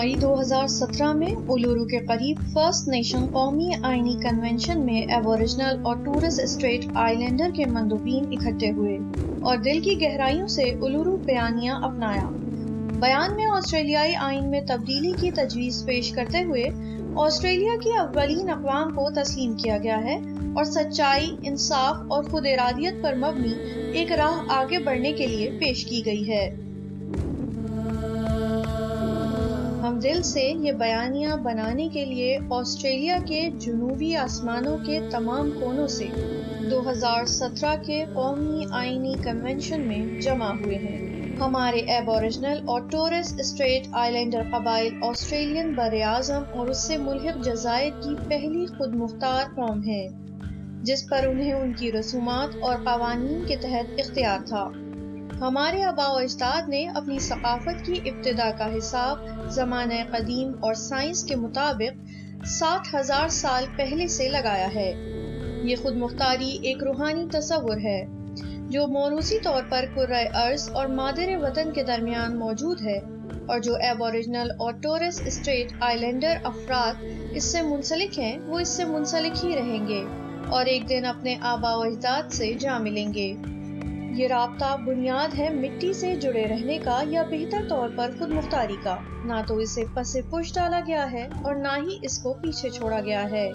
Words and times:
مئی 0.00 0.14
دو 0.14 0.40
ہزار 0.40 0.66
سترہ 0.66 1.12
میں 1.12 1.28
الورو 1.28 1.84
کے 1.84 1.98
قریب 1.98 2.36
فرسٹ 2.52 2.88
نیشن 2.88 3.26
قومی 3.32 3.70
آئینی 3.82 4.14
کنونشن 4.22 4.80
میں 4.86 5.00
ایبوریجنل 5.12 5.80
اور 5.82 5.96
ٹورسٹ 5.96 6.40
اسٹریٹ 6.40 6.86
آئی 6.94 7.16
لینڈر 7.16 7.50
کے 7.54 7.64
مندوبین 7.64 8.24
اکٹھے 8.30 8.70
ہوئے 8.70 8.98
اور 9.40 9.56
دل 9.56 9.80
کی 9.80 10.00
گہرائیوں 10.00 10.46
سے 10.48 10.62
الورو 10.62 11.16
بیانیہ 11.16 11.70
اپنایا۔ 11.70 12.28
بیان 13.00 13.36
میں 13.36 13.46
آسٹریلیائی 13.46 14.14
آئین 14.14 14.50
میں 14.50 14.60
تبدیلی 14.68 15.12
کی 15.20 15.30
تجویز 15.30 15.84
پیش 15.86 16.10
کرتے 16.10 16.44
ہوئے 16.44 16.64
آسٹریلیا 17.16 17.76
کی 17.82 17.90
اولین 17.90 18.50
اقوام 18.50 18.94
کو 18.94 19.10
تسلیم 19.10 19.54
کیا 19.54 19.76
گیا 19.78 20.04
ہے 20.04 20.16
اور 20.54 20.64
سچائی، 20.64 21.36
انصاف 21.42 21.96
اور 22.08 22.24
خود 22.24 22.46
ارادیت 22.46 23.02
پر 23.02 23.14
مبنی 23.16 23.52
ایک 23.92 24.12
راہ 24.12 24.42
آگے 24.48 24.78
بڑھنے 24.78 25.12
کے 25.12 25.26
لیے 25.26 25.50
پیش 25.60 25.84
کی 25.84 26.02
گئی 26.06 26.28
ہے۔ 26.28 26.69
ہم 29.90 29.98
دل 29.98 30.22
سے 30.22 30.42
یہ 30.42 30.72
بیانیہ 30.72 31.28
بنانے 31.42 31.88
کے 31.88 32.04
لیے 32.04 32.38
آسٹریلیا 32.50 33.18
کے 33.28 33.48
جنوبی 33.58 34.16
آسمانوں 34.16 34.78
کے 34.86 35.00
تمام 35.10 35.50
کونوں 35.60 35.86
سے 35.86 36.08
دو 36.70 36.90
ہزار 36.90 37.24
سترہ 37.24 37.74
کے 37.86 38.04
قومی 38.14 38.64
آئینی 38.70 39.14
کنونشن 39.24 39.80
میں 39.80 40.20
جمع 40.20 40.52
ہوئے 40.52 40.76
ہیں۔ 40.76 41.36
ہمارے 41.36 41.80
ایبوریجنل 41.80 42.58
اور 42.66 42.80
ٹورس 42.80 43.34
اسٹریٹ 43.38 43.88
آئی 43.92 44.12
لینڈر 44.12 44.42
قبائل 44.50 44.94
آسٹریلین 45.02 45.74
بر 45.74 45.94
اعظم 46.04 46.42
اور 46.54 46.66
اس 46.66 46.78
سے 46.78 46.96
ملحق 46.96 47.44
جزائر 47.44 47.90
کی 48.02 48.14
پہلی 48.28 48.66
خود 48.66 48.94
مختار 48.94 49.44
قوم 49.54 49.80
ہے 49.86 50.08
جس 50.82 51.08
پر 51.10 51.26
انہیں 51.26 51.52
ان 51.52 51.72
کی 51.72 51.92
رسومات 51.92 52.56
اور 52.60 52.74
قوانین 52.84 53.44
کے 53.48 53.56
تحت 53.56 54.00
اختیار 54.00 54.38
تھا۔ 54.46 54.70
ہمارے 55.40 55.84
آبا 55.84 56.12
و 56.12 56.16
اجداد 56.16 56.68
نے 56.68 56.88
اپنی 56.88 57.18
ثقافت 57.18 57.86
کی 57.86 58.00
ابتدا 58.04 58.50
کا 58.58 58.78
حساب 58.78 59.18
زمانہ 59.50 59.94
قدیم 60.10 60.52
اور 60.60 60.74
سائنس 60.74 61.24
کے 61.24 61.36
مطابق 61.36 62.10
ساٹھ 62.46 62.94
ہزار 62.94 63.28
سال 63.28 63.64
پہلے 63.76 64.06
سے 64.06 64.28
لگایا 64.28 64.68
ہے۔ 64.74 64.92
یہ 65.62 65.76
خود 65.82 65.96
مختاری 65.96 66.58
ایک 66.62 66.84
روحانی 66.84 67.26
تصور 67.32 67.76
ہے 67.76 68.06
جو 68.68 68.86
موروثی 68.86 69.38
طور 69.38 69.62
پر 69.68 69.84
ارض 70.34 70.70
اور 70.72 70.86
مادر 70.86 71.36
وطن 71.42 71.72
کے 71.72 71.82
درمیان 71.82 72.38
موجود 72.38 72.80
ہے 72.80 72.98
اور 73.46 73.58
جو 73.58 73.74
ایبوریجنل 73.74 74.50
اور 74.58 74.72
ٹورس 74.72 75.22
اسٹریٹ 75.26 75.72
آئی 75.80 75.98
لینڈر 75.98 76.36
افراد 76.44 77.04
اس 77.30 77.44
سے 77.44 77.62
منسلک 77.62 78.18
ہیں، 78.18 78.38
وہ 78.38 78.58
اس 78.58 78.68
سے 78.68 78.84
منسلک 78.84 79.44
ہی 79.44 79.54
رہیں 79.54 79.88
گے 79.88 80.02
اور 80.48 80.66
ایک 80.66 80.88
دن 80.88 81.04
اپنے 81.04 81.36
آبا 81.40 81.76
و 81.76 81.80
اجداد 81.80 82.32
سے 82.32 82.54
جا 82.54 82.78
ملیں 82.78 83.14
گے۔ 83.14 83.34
یہ 84.10 84.26
رابطہ 84.26 84.76
بنیاد 84.86 85.38
ہے 85.38 85.48
مٹی 85.50 85.92
سے 85.92 86.16
جڑے 86.16 86.44
رہنے 86.44 86.78
کا 86.78 87.02
یا 87.08 87.22
بہتر 87.22 87.58
طور 87.68 87.88
پر 87.96 88.10
خود 88.18 88.28
مختاری 88.28 88.76
کا۔ 88.82 88.96
نہ 89.24 89.32
تو 89.46 89.56
اسے 89.56 89.84
پس 89.94 90.16
پش 90.30 90.54
ڈالا 90.54 90.80
گیا 90.86 91.12
ہے 91.12 91.28
اور 91.42 91.54
نہ 91.54 91.76
ہی 91.76 91.98
اس 92.02 92.18
کو 92.18 92.32
پیچھے 92.32 92.70
چھوڑا 92.70 93.00
گیا 93.00 93.30
ہے۔ 93.30 93.50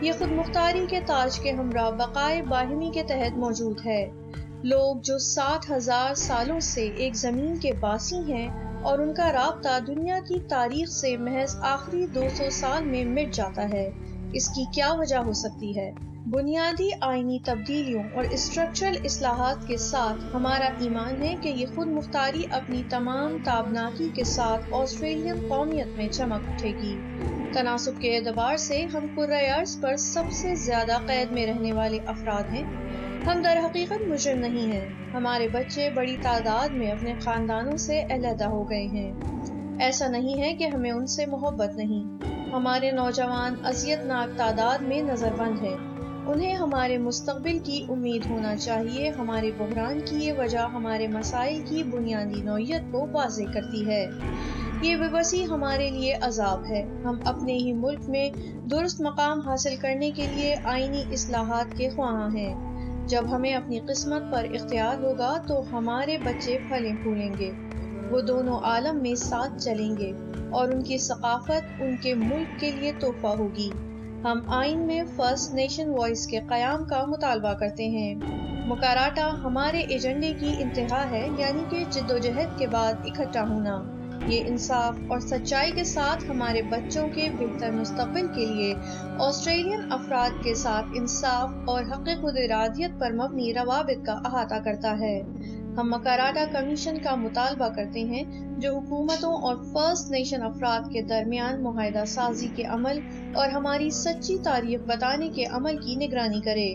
یہ 0.00 0.12
خود 0.18 0.32
مختاری 0.32 0.86
کے 0.90 1.00
تاج 1.06 1.38
کے 1.38 1.50
ہمراہ 1.50 1.90
بقائے 1.90 2.42
باہمی 2.42 2.90
کے 2.94 3.02
تحت 3.02 3.38
موجود 3.38 3.86
ہے۔ 3.86 4.10
لوگ 4.62 4.96
جو 5.02 5.18
ساٹھ 5.18 5.72
ہزار 5.72 6.14
سالوں 6.14 6.60
سے 6.60 6.90
ایک 6.96 7.16
زمین 7.16 7.56
کے 7.56 7.72
باسی 7.72 8.32
ہیں 8.32 8.48
اور 8.82 8.98
ان 8.98 9.14
کا 9.14 9.32
رابطہ 9.32 9.80
دنیا 9.86 10.18
کی 10.28 10.38
تاریخ 10.48 10.88
سے 10.88 11.16
محض 11.16 11.56
آخری 11.60 12.06
دو 12.06 12.22
سو 12.36 12.44
سال 12.52 12.84
میں 12.84 13.04
مٹ 13.04 13.34
جاتا 13.34 13.68
ہے۔ 13.68 13.90
اس 14.32 14.48
کی 14.48 14.64
کیا 14.74 14.92
وجہ 14.92 15.16
ہو 15.16 15.32
سکتی 15.32 15.76
ہے؟ 15.76 15.90
بنیادی 16.32 16.90
آئینی 17.00 17.38
تبدیلیوں 17.44 18.02
اور 18.14 18.24
اسٹرکچرل 18.30 18.96
اصلاحات 19.04 19.66
کے 19.66 19.76
ساتھ 19.76 20.36
ہمارا 20.36 20.68
ایمان 20.80 21.22
ہے 21.22 21.34
کہ 21.42 21.48
یہ 21.48 21.66
خود 21.74 21.86
مختاری 21.86 22.42
اپنی 22.50 22.82
تمام 22.90 23.38
تابناکی 23.44 24.08
کے 24.14 24.24
ساتھ 24.24 24.64
آسٹریلین 24.72 25.34
قومیت 25.48 25.86
میں 25.86 26.08
چمک 26.08 26.48
اٹھے 26.48 26.68
گی۔ 26.68 26.96
تناسب 27.52 28.00
کے 28.00 28.16
اعتبار 28.16 28.56
سے 28.56 28.84
ہم 28.84 29.06
قرعرض 29.16 29.80
پر 29.80 29.96
سب 29.96 30.32
سے 30.32 30.54
زیادہ 30.54 30.98
قید 31.06 31.32
میں 31.32 31.46
رہنے 31.46 31.72
والے 31.72 31.98
افراد 32.06 32.54
ہیں۔ 32.54 32.64
ہم 33.26 33.42
در 33.42 33.58
حقیقت 33.64 34.08
مجرم 34.08 34.38
نہیں 34.38 34.72
ہیں۔ 34.72 35.12
ہمارے 35.14 35.48
بچے 35.48 35.90
بڑی 35.94 36.16
تعداد 36.22 36.68
میں 36.68 36.92
اپنے 36.92 37.14
خاندانوں 37.20 37.76
سے 37.76 38.02
علیحدہ 38.10 38.44
ہو 38.44 38.70
گئے 38.70 38.86
ہیں۔ 38.86 39.12
ایسا 39.80 40.06
نہیں 40.08 40.42
ہے 40.42 40.54
کہ 40.54 40.64
ہمیں 40.64 40.90
ان 40.90 41.06
سے 41.06 41.26
محبت 41.26 41.76
نہیں۔ 41.76 42.24
ہمارے 42.52 42.90
نوجوان 42.90 43.54
اذیت 43.64 44.04
ناک 44.04 44.38
تعداد 44.38 44.78
میں 44.78 45.02
نظر 45.02 45.32
بند 45.38 45.62
ہے 45.62 45.89
انہیں 46.26 46.54
ہمارے 46.54 46.98
مستقبل 46.98 47.58
کی 47.58 47.86
امید 47.88 48.22
ہونا 48.30 48.56
چاہیے۔ 48.56 49.10
ہمارے 49.10 49.50
بحران 49.58 50.00
کی 50.00 50.16
یہ 50.16 50.32
وجہ 50.38 50.58
ہمارے 50.58 51.06
مسائل 51.08 51.62
کی 51.68 51.82
بنیادی 51.82 52.42
نوعیت 52.42 52.82
کو 52.92 53.06
واضح 53.12 53.42
کرتی 53.54 53.86
ہے۔ 53.86 54.06
یہ 54.82 54.96
بے 54.96 55.08
بسی 55.12 55.46
ہمارے 55.46 55.90
لیے 55.90 56.14
عذاب 56.22 56.64
ہے۔ 56.70 57.00
ہم 57.04 57.18
اپنے 57.24 57.52
ہی 57.52 57.72
ملک 57.72 58.00
میں 58.08 58.30
درست 58.70 59.00
مقام 59.00 59.40
حاصل 59.40 59.76
کرنے 59.76 60.10
کے 60.10 60.26
لیے 60.34 60.56
آئینی 60.64 61.02
اصلاحات 61.12 61.76
کے 61.76 61.88
خواہاں 61.96 62.36
ہیں۔ 62.36 62.70
جب 63.06 63.24
ہمیں 63.30 63.54
اپنی 63.54 63.80
قسمت 63.88 64.22
پر 64.32 64.46
اختیار 64.54 65.04
ہوگا 65.04 65.42
تو 65.46 65.62
ہمارے 65.72 66.18
بچے 66.18 66.58
پھلیں 66.68 66.92
پھولیں 67.02 67.30
گے۔ 67.38 67.50
وہ 68.10 68.20
دونوں 68.20 68.58
عالم 68.58 69.02
میں 69.02 69.14
ساتھ 69.14 69.62
چلیں 69.62 69.96
گے 69.96 70.12
اور 70.50 70.68
ان 70.68 70.82
کی 70.82 70.98
ثقافت 70.98 71.82
ان 71.82 71.96
کے 72.02 72.14
ملک 72.14 72.60
کے 72.60 72.70
لیے 72.70 72.92
تحفہ 73.00 73.26
ہوگی۔ 73.26 73.70
ہم 74.24 74.40
آئین 74.46 74.86
میں 74.86 75.02
فرسٹ 75.16 75.54
نیشن 75.54 75.88
وائس 75.88 76.26
کے 76.26 76.40
قیام 76.48 76.84
کا 76.84 77.04
مطالبہ 77.04 77.52
کرتے 77.52 77.88
ہیں۔ 77.88 78.14
مکاراٹا 78.66 79.30
ہمارے 79.44 79.80
ایجنڈے 79.80 80.32
کی 80.40 80.54
انتہا 80.58 81.10
ہے 81.10 81.28
یعنی 81.38 81.62
کہ 81.70 81.84
جد 81.90 82.10
و 82.10 82.18
جہد 82.18 82.58
کے 82.58 82.66
بعد 82.66 82.92
اکٹھا 83.04 83.48
ہونا۔ 83.48 83.82
یہ 84.26 84.44
انصاف 84.46 84.98
اور 85.08 85.18
سچائی 85.18 85.72
کے 85.72 85.84
ساتھ 85.84 86.24
ہمارے 86.28 86.62
بچوں 86.62 87.08
کے 87.14 87.28
بہتر 87.38 87.70
مستقبل 87.70 88.26
کے 88.34 88.46
لیے 88.46 88.74
آسٹریلین 89.18 89.92
افراد 89.92 90.44
کے 90.44 90.54
ساتھ 90.54 90.86
انصاف 90.94 91.50
اور 91.64 91.82
حق 91.82 92.08
خود 92.20 92.36
ارادیت 92.38 92.90
پر 92.98 93.12
مبنی 93.12 93.54
روابط 93.54 94.06
کا 94.06 94.12
احاطہ 94.12 94.54
کرتا 94.64 94.96
ہے۔ 95.00 95.22
ہم 95.80 95.90
مکاراٹا 95.90 96.44
کمیشن 96.52 96.98
کا 96.98 97.14
مطالبہ 97.14 97.68
کرتے 97.68 98.00
ہیں 98.00 98.24
جو 98.58 98.78
حکومتوں 98.78 99.32
اور 99.32 99.56
فرسٹ 99.72 100.10
نیشن 100.10 100.42
افراد 100.42 100.92
کے 100.92 101.02
درمیان 101.02 101.62
معاہدہ 101.62 102.04
سازی 102.06 102.48
کے 102.56 102.64
عمل 102.64 102.98
اور 103.34 103.48
ہماری 103.48 103.90
سچی 103.90 104.38
تاریخ 104.44 104.80
بتانے 104.80 105.28
کے 105.28 105.44
عمل 105.44 105.76
کی 105.76 105.94
نگرانی 105.94 106.40
کرے۔ 106.40 106.74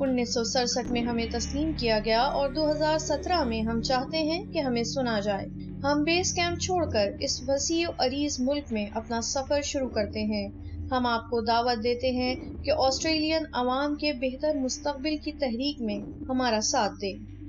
انیس 0.00 0.34
سو 0.34 0.44
سڑسٹھ 0.44 0.92
میں 0.92 1.02
ہمیں 1.02 1.26
تسلیم 1.32 1.72
کیا 1.76 1.98
گیا 2.04 2.20
اور 2.20 2.48
دو 2.48 2.70
ہزار 2.70 2.98
سترہ 2.98 3.44
میں 3.44 3.62
ہم 3.62 3.82
چاہتے 3.82 4.18
ہیں 4.18 4.44
کہ 4.52 4.58
ہمیں 4.58 4.82
سنا 4.82 5.20
جائے۔ 5.20 5.46
ہم 5.84 6.02
بیس 6.02 6.32
کیمپ 6.32 6.58
چھوڑ 6.58 6.90
کر 6.90 7.10
اس 7.20 7.42
وسیع 7.48 7.88
و 7.88 7.92
عریض 7.98 8.40
ملک 8.40 8.72
میں 8.72 8.86
اپنا 8.94 9.20
سفر 9.20 9.60
شروع 9.62 9.88
کرتے 9.88 10.22
ہیں۔ 10.22 10.48
ہم 10.90 11.06
آپ 11.06 11.30
کو 11.30 11.40
دعوت 11.40 11.84
دیتے 11.84 12.10
ہیں 12.10 12.34
کہ 12.64 12.70
آسٹریلین 12.70 13.42
عوام 13.52 13.94
کے 13.94 14.12
بہتر 14.12 14.56
مستقبل 14.56 15.16
کی 15.16 15.32
تحریک 15.32 15.82
میں 15.82 15.98
ہمارا 16.28 16.60
ساتھ 16.60 16.92
دیں۔ 17.02 17.39